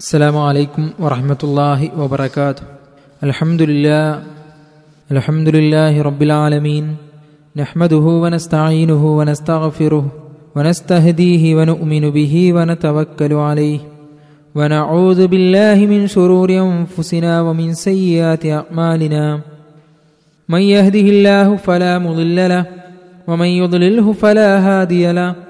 [0.00, 2.62] السلام عليكم ورحمة الله وبركاته.
[3.22, 4.22] الحمد لله
[5.12, 6.96] الحمد لله رب العالمين.
[7.56, 10.04] نحمده ونستعينه ونستغفره
[10.56, 13.80] ونستهديه ونؤمن به ونتوكل عليه.
[14.54, 19.40] ونعوذ بالله من شرور أنفسنا ومن سيئات أعمالنا.
[20.48, 22.64] من يهده الله فلا مضل له
[23.28, 25.49] ومن يضلله فلا هادي له.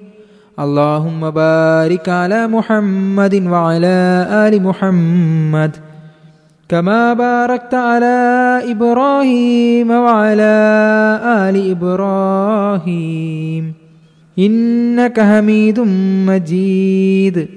[0.61, 5.75] اللهم بارك على محمد وعلى آل محمد
[6.69, 10.53] كما باركت على إبراهيم وعلى
[11.23, 13.73] آل إبراهيم.
[14.39, 15.79] إنك حميد
[16.29, 17.47] مجيد.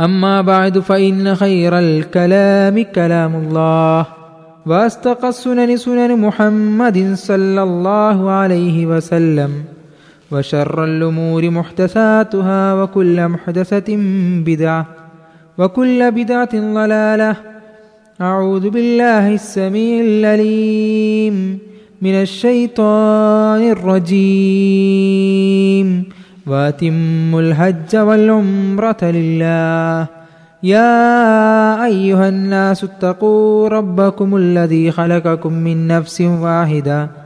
[0.00, 4.06] أما بعد فإن خير الكلام كلام الله
[4.66, 9.75] وأستقى السنن سنن محمد صلى الله عليه وسلم.
[10.30, 13.96] وشر الأمور محدثاتها وكل محدثة
[14.46, 14.86] بدعة
[15.58, 17.36] وكل بدعة ضلالة.
[18.20, 21.58] أعوذ بالله السميع العليم
[22.02, 25.06] من الشيطان الرجيم.
[26.46, 30.06] وأتموا الحج والعمرة لله.
[30.62, 37.25] يا أيها الناس اتقوا ربكم الذي خلقكم من نفس واحدة.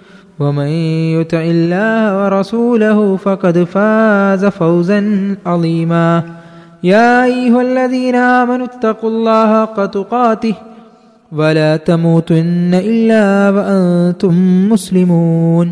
[0.40, 0.70] ومن
[1.12, 5.00] يطع الله ورسوله فقد فاز فوزا
[5.46, 6.08] عظيما
[6.84, 10.54] يا ايها الذين امنوا اتقوا الله حق تقاته
[11.32, 14.34] ولا تموتن الا وانتم
[14.72, 15.66] مسلمون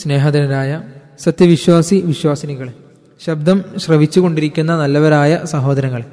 [0.00, 0.70] സ്നേഹധനരായ
[1.18, 2.72] സത്യവിശ്വാസി വിശ്വാസിനികളെ
[3.20, 6.06] ശബ്ദം ശ്രവിച്ചുകൊണ്ടിരിക്കുന്ന നല്ലവരായ സഹോദരങ്ങളെ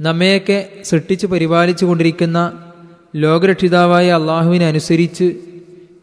[0.00, 0.58] നമ്മയൊക്കെ
[0.90, 2.38] സൃഷ്ടിച്ച് പരിപാലിച്ചു കൊണ്ടിരിക്കുന്ന
[3.14, 5.26] ലോകരക്ഷിതാവായ അള്ളാഹുവിനെ അനുസരിച്ച്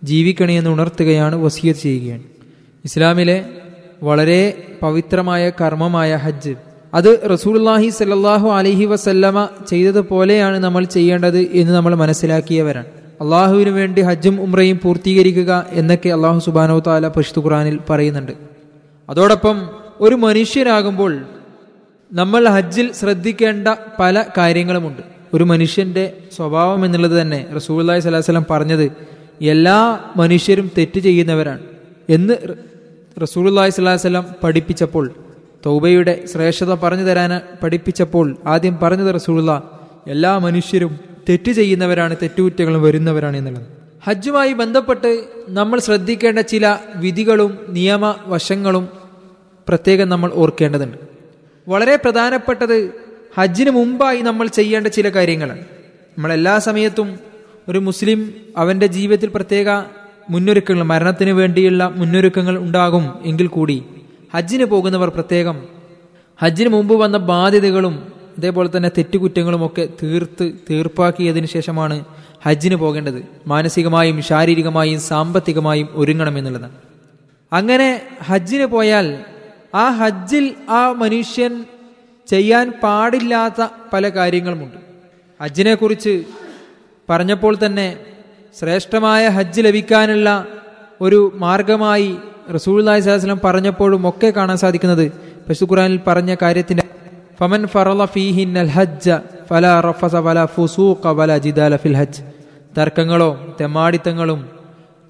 [0.03, 2.23] ജീവിക്കണേ എന്ന് ഉണർത്തുകയാണ് വസീയത്ത് ചെയ്യുകയാണ്.
[2.85, 3.45] ഇസ്ലാമിലെ
[4.03, 6.55] വളരെ പവിത്രമായ കർമ്മമായ ഹജ്ജ്.
[6.95, 12.87] അത് റസൂൽല്ലാഹി സല്ലാഹു അലഹി വസല്ലമ ചെയ്തതുപോലെയാണ് നമ്മൾ ചെയ്യേണ്ടത് എന്ന് നമ്മൾ മനസ്സിലാക്കിയവരാണ്.
[13.21, 18.33] അള്ളാഹുവിന് വേണ്ടി ഹജ്ജും ഉമ്രയും പൂർത്തീകരിക്കുക എന്നൊക്കെ അള്ളാഹു സുബാനോ താല പശുത്തു ഖുറാനിൽ പറയുന്നുണ്ട്.
[19.09, 21.19] അതോടൊപ്പം ഒരു മനുഷ്യനാകുമ്പോൾ
[22.13, 23.69] നമ്മൾ ഹജ്ജിൽ ശ്രദ്ധിക്കേണ്ട
[23.99, 25.03] പല കാര്യങ്ങളുമുണ്ട്.
[25.35, 28.93] ഒരു മനുഷ്യന്റെ സ്വഭാവം എന്നുള്ളത് തന്നെ റസൂൽ സ്വലാഹു വല്ലം പറഞ്ഞത്
[29.41, 31.63] എല്ലാ മനുഷ്യരും തെറ്റ് ചെയ്യുന്നവരാണ്
[32.09, 32.35] എന്ന്
[33.23, 35.11] റസൂലുല്ലാഹി സ്വലാഹു വല്ലം പഠിപ്പിച്ചപ്പോൾ
[35.67, 39.53] തൗബയുടെ ശ്രേഷ്ഠത പറഞ്ഞു തരാൻ പഠിപ്പിച്ചപ്പോൾ ആദ്യം പറഞ്ഞത് റസൂലുള്ള
[40.07, 43.67] എല്ലാ മനുഷ്യരും തെറ്റ് ചെയ്യുന്നവരാണ് തെറ്റുകുറ്റങ്ങളും വരുന്നവരാണ് എന്നുള്ളത്.
[44.05, 48.89] ഹജ്ജുമായി ബന്ധപ്പെട്ട് നമ്മൾ ശ്രദ്ധിക്കേണ്ട ചില വിധികളും നിയമവശങ്ങളും
[49.69, 50.99] പ്രത്യേകം നമ്മൾ ഓർക്കേണ്ടതുണ്ട്.
[51.69, 52.95] വളരെ പ്രധാനപ്പെട്ടത്
[53.37, 55.61] ഹജ്ജിന് മുമ്പായി നമ്മൾ ചെയ്യേണ്ട ചില കാര്യങ്ങളാണ്.
[56.17, 57.30] നമ്മൾ എല്ലാ സമയത്തും
[57.71, 59.71] ഒരു മുസ്ലിം അവന്റെ ജീവിതത്തിൽ പ്രത്യേക
[60.31, 63.85] മുന്നൊരുക്കങ്ങൾ മരണത്തിന് വേണ്ടിയുള്ള മുന്നൊരുക്കങ്ങൾ ഉണ്ടാകും എങ്കിൽ കൂടി
[64.35, 65.63] ഹജ്ജിന് പോകുന്നവർ പ്രത്യേകം
[66.39, 72.05] ഹജ്ജിന് മുമ്പ് വന്ന ബാധ്യതകളും അതേപോലെ തന്നെ തെറ്റുകുറ്റങ്ങളും ഒക്കെ തീർത്ത് തീർപ്പാക്കിയതിനു ശേഷമാണ്
[72.47, 73.25] ഹജ്ജിന് പോകേണ്ടത്.
[73.47, 76.71] മാനസികമായും ശാരീരികമായും സാമ്പത്തികമായും ഒരുങ്ങണം എന്നുള്ളത്
[77.53, 79.25] അങ്ങനെ ഹജ്ജിന് പോയാൽ
[79.75, 81.65] ആ ഹജ്ജിൽ ആ മനുഷ്യൻ
[82.27, 84.79] ചെയ്യാൻ പാടില്ലാത്ത പല കാര്യങ്ങളുമുണ്ട്.
[85.43, 86.25] ഹജ്ജിനെ കുറിച്ച്
[87.11, 87.97] പറഞ്ഞപ്പോൾ തന്നെ
[88.59, 90.47] ശ്രേഷ്ഠമായ ഹജ്ജ് ലഭിക്കാനുള്ള
[91.01, 92.17] ഒരു മാർഗമായി
[92.55, 95.13] റസൂൽനായ് സാഹസ്ലം പറഞ്ഞപ്പോഴും ഒക്കെ കാണാൻ സാധിക്കുന്നത്
[95.49, 96.83] പശു ഖുറാനിൽ പറഞ്ഞ കാര്യത്തിന്റെ
[97.41, 99.11] ഫമൻ ഫറല ഫീഹിൻ അൽ ഹജ്ജ
[99.51, 102.23] ഫല റഫസ ഫല ഫുസൂഖ ഫല ജിദാല ഫിൽ ഹജ്ജ്.
[102.79, 104.49] തർക്കങ്ങളോ തെമ്മാടിത്തങ്ങളും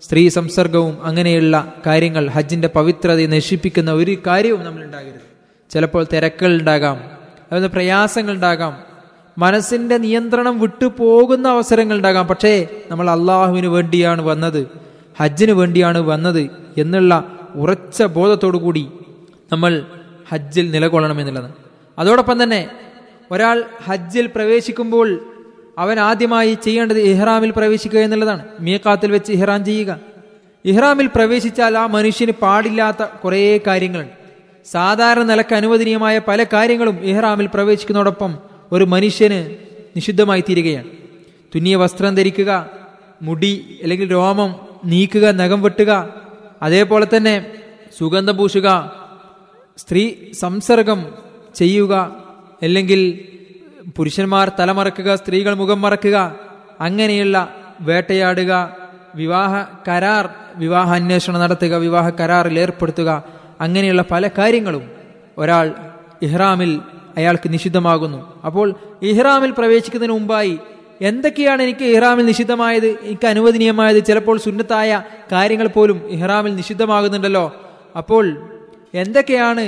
[0.02, 5.26] സ്ത്രീ സംസർഗവും അങ്ങനെയുള്ള കാര്യങ്ങൾ ഹജ്ജിന്റെ പവിത്രതയെ നശിപ്പിക്കുന്ന ഒരു കാര്യവും നമ്മൾ ഉണ്ടാകരുത്.
[5.70, 6.96] ചിലപ്പോൾ തിരക്കുകൾ ഉണ്ടാകാം
[7.52, 8.89] അതുപോലെ പ്രയാസങ്ങൾ ഉണ്ടാകാം
[9.40, 12.26] മനസ്സിന്റെ നിയന്ത്രണം വിട്ടുപോകുന്ന അവസരങ്ങൾ ഉണ്ടാകാം.
[12.26, 14.68] പക്ഷേ നമ്മൾ അള്ളാഹുവിന് വേണ്ടിയാണ് വന്നത്
[15.20, 18.90] ഹജ്ജിന് വേണ്ടിയാണ് വന്നത് എന്നുള്ള ഉറച്ച ബോധത്തോടു കൂടി
[19.52, 19.86] നമ്മൾ
[20.30, 21.50] ഹജ്ജിൽ നിലകൊള്ളണം എന്നുള്ളത്.
[21.98, 22.70] അതോടൊപ്പം തന്നെ
[23.30, 25.08] ഒരാൾ ഹജ്ജിൽ പ്രവേശിക്കുമ്പോൾ
[25.78, 28.44] അവൻ ആദ്യമായി ചെയ്യേണ്ടത് ഇഹ്റാമിൽ പ്രവേശിക്കുക എന്നുള്ളതാണ്.
[28.60, 30.00] മീക്കാത്തിൽ വെച്ച് ഇഹ്റാം ചെയ്യുക.
[30.64, 34.12] ഇഹ്റാമിൽ പ്രവേശിച്ചാൽ ആ മനുഷ്യന് പാടില്ലാത്ത കുറേ കാര്യങ്ങളുണ്ട്.
[34.70, 39.40] സാധാരണ നിലയ്ക്ക് അനുവദനീയമായ പല കാര്യങ്ങളും ഇഹ്റാമിൽ പ്രവേശിക്കുന്നതോടൊപ്പം ഒരു മനുഷ്യന്
[39.96, 40.90] നിഷിദ്ധമായി തീരുകയാണ്
[41.52, 42.50] തുന്നിയ വസ്ത്രം ധരിക്കുക
[43.22, 43.52] മുടി
[43.82, 44.50] അല്ലെങ്കിൽ രോമം
[44.84, 45.92] നീക്കുക നഖം വെട്ടുക
[46.62, 47.34] അതേപോലെ തന്നെ
[47.98, 48.68] സുഗന്ധം പൂശുക
[49.78, 50.02] സ്ത്രീ
[50.32, 51.00] സംസർഗം
[51.54, 51.94] ചെയ്യുക
[52.62, 53.00] അല്ലെങ്കിൽ
[53.96, 56.16] പുരുഷന്മാർ തലമറക്കുക സ്ത്രീകൾ മുഖം മറക്കുക
[56.80, 57.36] അങ്ങനെയുള്ള
[57.80, 58.52] വേട്ടയാടുക
[59.14, 59.52] വിവാഹ
[59.88, 60.24] കരാർ
[60.56, 63.10] വിവാഹ അന്വേഷണം നടത്തുക വിവാഹ കരാറിൽ ഏർപ്പെടുത്തുക
[63.60, 64.84] അങ്ങനെയുള്ള പല കാര്യങ്ങളും
[65.38, 65.66] ഒരാൾ
[66.22, 66.72] ഇഹ്റാമിൽ
[67.16, 68.40] അയാൾക്ക് നിഷിദ്ധമാകുന്നു.
[68.46, 70.58] അപ്പോൾ ഇഹ്റാമിൽ പ്രവേശിക്കുന്നതിന് മുമ്പായി
[71.00, 74.04] എന്തൊക്കെയാണ് എനിക്ക് ഇഹ്റാമിൽ നിഷിദ്ധമായത് എനിക്ക് അനുവദനീയമായത്?
[74.04, 75.02] ചിലപ്പോൾ സുന്നത്തായ
[75.32, 77.54] കാര്യങ്ങൾ പോലും ഇഹ്റാമിൽ നിഷിദ്ധമാകുന്നുണ്ടല്ലോ.
[77.96, 78.52] അപ്പോൾ
[78.94, 79.64] എന്തൊക്കെയാണ്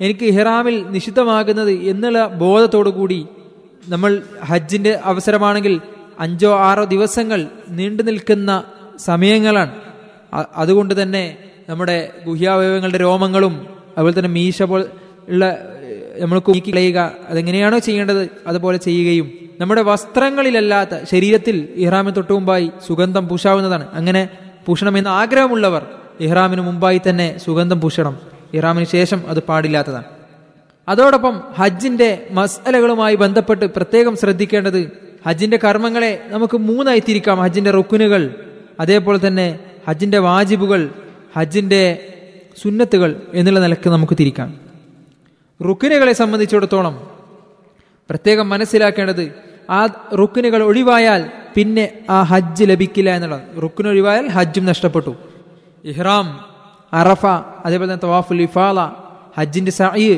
[0.00, 3.26] എനിക്ക് ഇഹ്റാമിൽ നിഷിദ്ധമാകുന്നത് എന്നുള്ള ബോധത്തോടു കൂടി
[3.88, 5.80] നമ്മൾ ഹജ്ജിന്റെ അവസരമാണെങ്കിൽ
[6.18, 8.64] അഞ്ചോ ആറോ ദിവസങ്ങൾ നീണ്ടു നിൽക്കുന്ന
[8.98, 9.72] സമയങ്ങളാണ്.
[10.56, 11.36] അതുകൊണ്ട് തന്നെ
[11.68, 13.54] നമ്മുടെ ഗുഹ്യാവയവങ്ങളുടെ രോമങ്ങളും
[13.98, 14.84] അതുപോലെ തന്നെ മീശ പോൽ
[15.28, 15.73] ഉള്ള
[16.18, 17.12] നമ്മൾ കുക്കി കളയുക.
[17.28, 19.32] അതെങ്ങനെയാണോ ചെയ്യേണ്ടത് അതുപോലെ ചെയ്യുകയും.
[19.60, 23.88] നമ്മുടെ വസ്ത്രങ്ങളിലല്ലാത്ത ശരീരത്തിൽ ഇഹ്റാമിന് തൊട്ടു മുമ്പായി സുഗന്ധം പൂശാവുന്നതാണ്.
[23.92, 24.28] അങ്ങനെ
[24.66, 25.86] പൂഷണമെന്ന് ആഗ്രഹമുള്ളവർ
[26.20, 28.18] ഇഹ്റാമിന് മുമ്പായി തന്നെ സുഗന്ധം പൂശണം.
[28.54, 30.04] ഇഹ്റാമിന് ശേഷം അത് പാടില്ലാത്തതാണ്.
[30.88, 34.90] അതോടൊപ്പം ഹജ്ജിന്റെ മസലകളുമായി ബന്ധപ്പെട്ട് പ്രത്യേകം ശ്രദ്ധിക്കേണ്ടത്
[35.26, 37.38] ഹജ്ജിന്റെ കർമ്മങ്ങളെ നമുക്ക് മൂന്നായി തിരിക്കാം.
[37.38, 38.34] ഹജ്ജിന്റെ റുക്കുനുകൾ
[38.80, 39.58] അതേപോലെ തന്നെ
[39.88, 40.90] ഹജ്ജിന്റെ വാജിബുകൾ
[41.36, 42.12] ഹജ്ജിന്റെ
[42.62, 44.64] സുന്നത്തുകൾ എന്നുള്ള നിലയ്ക്ക് നമുക്ക് തിരിക്കാം.
[45.60, 46.94] റുക്കിനുകളെ സംബന്ധിച്ചിടത്തോളം
[48.10, 49.24] പ്രത്യേകം മനസ്സിലാക്കേണ്ടത്
[49.70, 49.80] ആ
[50.12, 51.22] റുക്കിനുകൾ ഒഴിവായാൽ
[51.56, 55.12] പിന്നെ ആ ഹജ്ജ് ലഭിക്കില്ല എന്നുള്ളത് റുക്കിന് ഒഴിവായാൽ ഹജ്ജും നഷ്ടപ്പെട്ടു.
[55.84, 56.26] ഇഹ്റാം
[56.92, 57.22] അറഫ
[57.64, 58.78] അതേപോലെ തന്നെ തവാഫുൽ ഇഫാല
[59.38, 60.16] ഹജ്ജിന്റെ സഅയ്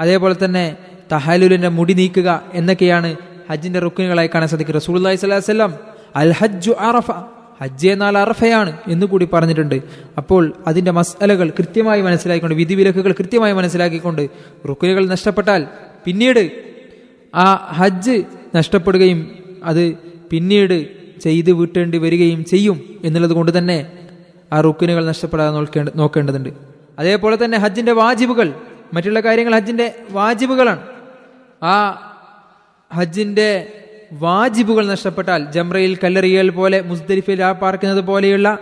[0.00, 0.64] അതേപോലെ തന്നെ
[1.12, 3.10] തഹലുലിന്റെ മുടി നീക്കുക എന്നൊക്കെയാണ്
[3.50, 5.72] ഹജ്ജിന്റെ റുക്കിനുകളായി കാണാൻ സാധിക്കും റസൂൽ അലൈഹി വസല്ലം
[6.22, 7.08] അൽ ഹജ്ജു അറഫ
[7.60, 9.82] ഹജ്ജ് എന്നാൽ അറഫയാണ് എന്ന് കൂടി പറഞ്ഞിട്ടുണ്ട്.
[10.18, 14.28] അപ്പോൾ അതിന്റെ മസലകൾ കൃത്യമായി മനസ്സിലാക്കിക്കൊണ്ട് വിധിവിലക്കുകൾ കൃത്യമായി മനസ്സിലാക്കിക്കൊണ്ട്
[14.68, 15.66] റുക്കുലുകൾ നഷ്ടപ്പെട്ടാൽ
[16.04, 16.50] പിന്നീട്
[17.34, 18.22] ആ ഹജ്ജ്
[18.54, 19.94] നഷ്ടപ്പെടുകയും അത്
[20.30, 20.86] പിന്നീട്
[21.20, 23.92] ചെയ്ത് വീട്ടേണ്ടി വരികയും ചെയ്യും എന്നുള്ളത് കൊണ്ട് തന്നെ
[24.52, 26.48] ആ റുക്കിനുകൾ നഷ്ടപ്പെടാതെ നോക്കേണ്ട നോക്കേണ്ടതുണ്ട്.
[26.98, 28.54] അതേപോലെ തന്നെ ഹജ്ജിന്റെ വാജിബുകൾ
[28.94, 30.82] മറ്റുള്ള കാര്യങ്ങൾ ഹജ്ജിന്റെ വാജിബുകളാണ്.
[31.62, 31.74] ആ
[32.94, 33.72] ഹജ്ജിന്റെ
[34.12, 38.58] വാജിബുകൾ നഷ്ടപ്പെട്ടാൽ ജംറയിൽ കല്ലെറിയൽ പോലെ മുസ്ദലിഫിൽ ആ പാർക്കുന്നത് പോലെയുള്ള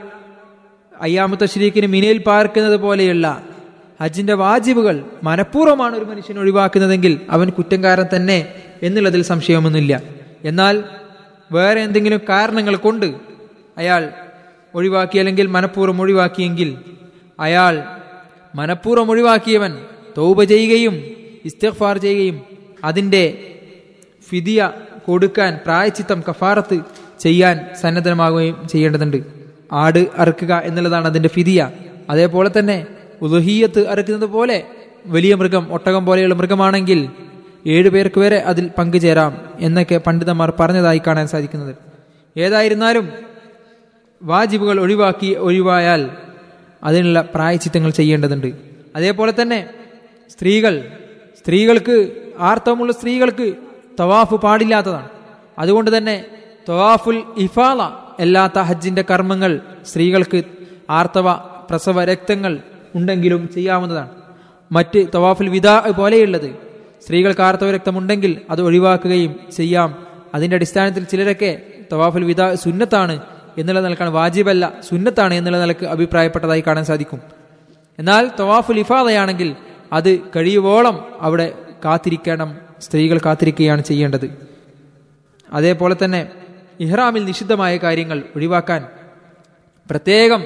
[1.00, 3.42] അയ്യാമത്തെ ശരീക്കിന് മിനയിൽ പാർക്കുന്നത് പോലെയുള്ള
[4.00, 10.02] ഹജ്ജിന്റെ വാജിബുകൾ മനഃപൂർവമാണ് ഒരു മനുഷ്യൻ ഒഴിവാക്കുന്നതെങ്കിൽ അവൻ കുറ്റംകാരൻ തന്നെ എന്നുള്ളതിൽ സംശയമൊന്നുമില്ല.
[10.44, 10.84] എന്നാൽ
[11.52, 13.14] വേറെ എന്തെങ്കിലും കാരണങ്ങൾ കൊണ്ട്
[13.78, 14.12] അയാൾ
[14.74, 16.76] ഒഴിവാക്കി അല്ലെങ്കിൽ മനഃപൂർവം ഒഴിവാക്കിയെങ്കിൽ
[17.40, 17.84] അയാൾ
[18.54, 19.78] മനഃപൂർവം ഒഴിവാക്കിയവൻ
[20.18, 21.04] തൗബ ചെയ്യുകയും
[21.44, 22.40] ഇസ്തിഗ്ഫാർ ചെയ്യുകയും
[22.84, 23.52] അതിന്റെ
[24.28, 24.72] ഫിദിയ
[25.04, 26.80] കൊടുക്കാൻ പ്രായച്ചിത്തം കഫാറത്ത്
[27.20, 29.16] ചെയ്യാൻ സന്നദ്ധമാകുകയും ചെയ്യേണ്ടതുണ്ട്.
[29.72, 31.70] ആട് അറുക്കുക എന്നുള്ളതാണ് അതിന്റെ ഫിതിയ
[32.10, 32.86] അതേപോലെ തന്നെ
[33.22, 34.66] ഉദഹീയത്ത് അറുക്കുന്നത് പോലെ
[35.06, 37.08] വലിയ മൃഗം ഒട്ടകം പോലെയുള്ള മൃഗമാണെങ്കിൽ
[37.66, 41.74] ഏഴു പേർക്ക് വരെ അതിൽ പങ്കുചേരാം എന്നൊക്കെ പണ്ഡിതന്മാർ പറഞ്ഞതായി കാണാൻ സാധിക്കുന്നത്.
[42.36, 43.10] ഏതായിരുന്നാലും
[44.22, 46.10] വാജിബുകൾ ഒഴിവാക്കി ഒഴിവായാൽ
[46.84, 48.52] അതിനുള്ള പ്രായച്ചിത്തങ്ങൾ ചെയ്യേണ്ടതുണ്ട്.
[48.96, 49.70] അതേപോലെ തന്നെ
[50.30, 50.84] സ്ത്രീകൾ
[51.38, 53.54] സ്ത്രീകൾക്ക് ആർത്തവമുള്ള സ്ത്രീകൾക്ക്
[54.00, 55.08] തവാഫ് പാടില്ലാത്തതാണ്.
[55.58, 56.24] അതുകൊണ്ട് തന്നെ
[56.68, 57.82] തവാഫുൽ ഇഫാല
[58.20, 60.42] അല്ലാത്ത ഹജ്ജിന്റെ കർമ്മങ്ങൾ സ്ത്രീകൾക്ക്
[60.90, 61.32] ആർത്തവ
[61.70, 62.58] പ്രസവ രക്തങ്ങൾ
[62.94, 64.10] ഉണ്ടെങ്കിലും ചെയ്യാവുന്നതാണ്.
[64.72, 66.56] മറ്റ് തവാഫുൽ വിദാ പോലെയുള്ളത്.
[67.04, 70.06] സ്ത്രീകൾക്ക് ആർത്തവ രക്തമുണ്ടെങ്കിൽ അത് ഒഴിവാക്കുകയും ചെയ്യാം.
[70.34, 73.20] അതിന്റെ അടിസ്ഥാനത്തിൽ ചിലരൊക്കെ തവാഫുൽ വിദാ സുന്നത്താണ്
[73.58, 77.20] എന്നുള്ള നിലക്കാണ് വാജിബല്ല സുന്നത്താണ് എന്നുള്ള നിലയ്ക്ക് അഭിപ്രായപ്പെട്ടതായി കാണാൻ സാധിക്കും.
[77.98, 79.56] എന്നാൽ തവാഫുൽ ഇഫാദയാണെങ്കിൽ
[79.92, 81.52] അത് കഴിയുവോളം അവിടെ
[81.84, 84.48] കാത്തിരിക്കണം സ്ത്രീകൾ കാത്തിരിക്കുകയാണ് ചെയ്യേണ്ടത്.
[85.52, 86.30] അതേപോലെ തന്നെ
[86.80, 88.86] ഇഹ്റാമിൽ നിഷിദ്ധമായ കാര്യങ്ങൾ ഒഴിവാക്കാൻ
[89.90, 90.44] പ്രത്യേകം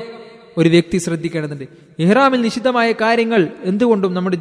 [0.58, 1.64] ഒരു വ്യക്തി ശ്രദ്ധിക്കേണ്ടതുണ്ട്.
[1.98, 4.38] ഇഹ്റാമിൽ നിഷിദ്ധമായ കാര്യങ്ങൾ എന്തുകൊണ്ടും നമ്മുടെ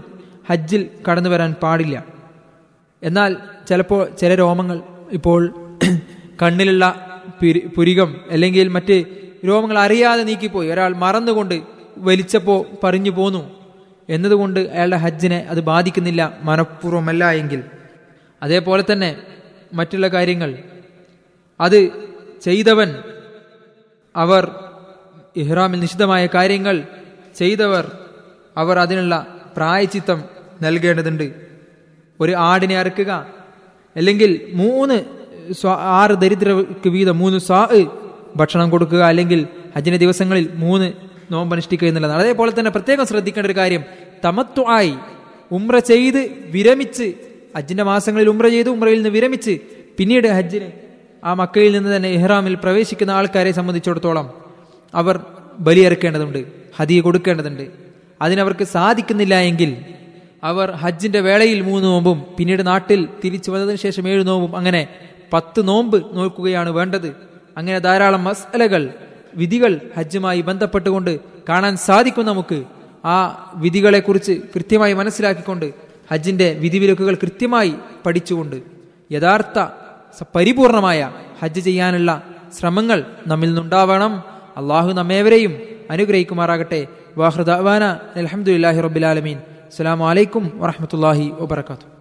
[0.50, 2.06] ഹജ്ജിൽ കടന്നു വരാൻ പാടില്ല.
[3.04, 3.36] എന്നാൽ
[3.70, 5.54] ചിലപ്പോൾ ചില രോമങ്ങൾ ഇപ്പോൾ
[6.42, 7.08] കണ്ണിലുള്ള
[7.42, 9.04] പിരി- പുരികം അല്ലെങ്കിൽ മറ്റ്
[9.48, 10.70] രോമങ്ങൾ അറിയാതെ നീക്കിപ്പോയി.
[10.70, 11.62] ഒരാൾ മറന്നുകൊണ്ട്
[11.98, 13.50] വലിച്ചപ്പോൾ പറഞ്ഞു പോന്നു.
[14.10, 17.63] എന്നതുകൊണ്ട് അയാളുടെ ഹജ്ജിനെ അത് ബാധിക്കുന്നില്ല മനഃപൂർവമല്ല എങ്കിൽ.
[18.44, 19.22] അതേപോലെ തന്നെ
[19.74, 20.58] മറ്റുള്ള കാര്യങ്ങൾ.
[21.62, 21.89] അത്
[22.41, 22.96] ചെയ്തവൻ
[24.15, 24.51] അവർ
[25.36, 26.84] ഇഹ്റാമിൽ നിഷിദ്ധമായ കാര്യങ്ങൾ
[27.36, 27.98] ചെയ്തവർ
[28.58, 30.24] അവർ അതിനുള്ള പ്രായച്ചിത്തം
[30.62, 31.34] നൽകേണ്ടതുണ്ട്.
[32.20, 33.27] ഒരു ആടിനെ അറുക്കുക
[33.96, 35.06] അല്ലെങ്കിൽ മൂന്ന്
[35.67, 37.86] ആറ് ദരിദ്രർക്ക് വീതം മൂന്ന് സ്വാ
[38.36, 40.94] ഭക്ഷണം കൊടുക്കുക അല്ലെങ്കിൽ ഹജ്ജിന്റെ ദിവസങ്ങളിൽ മൂന്ന്
[41.32, 42.22] നോമ്പനുഷ്ഠിക്കുക എന്നുള്ളതാണ്.
[42.22, 43.84] അതേപോലെ തന്നെ പ്രത്യേകം ശ്രദ്ധിക്കേണ്ട ഒരു കാര്യം
[44.25, 44.94] തമത്വ ആയി
[45.51, 47.15] ഉമ്ര ചെയ്ത് വിരമിച്ച്
[47.58, 49.60] ഹജ്ജിന്റെ മാസങ്ങളിൽ ഉമ്ര ചെയ്ത് ഉമ്രയിൽ നിന്ന് വിരമിച്ച്
[49.98, 50.72] പിന്നീട് ഹജ്ജിന്
[51.24, 54.34] ആ മക്കയിൽ നിന്ന് തന്നെ ഇഹ്റാമിൽ പ്രവേശിക്കുന്ന ആൾക്കാരെ സംബന്ധിച്ചിടത്തോളം
[54.94, 55.26] അവർ
[55.60, 56.46] ബലിയെറുക്കേണ്ടതുണ്ട്
[56.78, 57.68] ഹദിയ കൊടുക്കേണ്ടതുണ്ട്.
[58.22, 59.78] അതിനവർക്ക് സാധിക്കുന്നില്ല എങ്കിൽ
[60.44, 64.88] അവർ ഹജ്ജിന്റെ വേളയിൽ മൂന്ന് നോമ്പും പിന്നീട് നാട്ടിൽ തിരിച്ചു വന്നതിന് ശേഷം ഏഴ് നോമ്പും അങ്ങനെ
[65.34, 67.16] പത്ത് നോമ്പ് നോക്കുകയാണ് വേണ്ടത്.
[67.58, 68.90] അങ്ങനെ ധാരാളം മസലകൾ
[69.36, 72.64] വിധികൾ ഹജ്ജുമായി ബന്ധപ്പെട്ടുകൊണ്ട് കാണാൻ സാധിക്കും നമുക്ക്.
[73.06, 73.16] ആ
[73.56, 78.56] വിധികളെക്കുറിച്ച് കൃത്യമായി മനസ്സിലാക്കിക്കൊണ്ട് ഹജ്ജിന്റെ വിധിവിലക്കുകൾ കൃത്യമായി പഠിച്ചുകൊണ്ട്
[79.12, 79.60] യഥാർത്ഥ
[80.36, 81.12] പരിപൂർണമായ
[81.42, 82.24] ഹജ്ജ് ചെയ്യാനുള്ള
[82.60, 84.24] ശ്രമങ്ങൾ നമ്മിൽ നിന്നുണ്ടാവണം.
[84.58, 85.62] അള്ളാഹു നമ്മേവരെയും
[85.92, 86.88] അനുഗ്രഹിക്കുമാറാകട്ടെ.
[87.18, 87.84] വാഹൃദാന
[88.16, 91.97] അലഹമുല്ലാഹി റബുലാലമീൻ അസ്സലാമു അലൈക്കും വാഹമത്തല്ലാഹി വബർക്കാത്തു